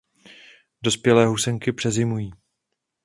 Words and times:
Dospělé 0.83 1.25
housenky 1.25 1.71
přezimují. 1.73 2.31